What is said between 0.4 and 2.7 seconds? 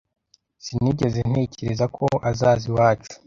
Sinigeze ntekereza ko azaza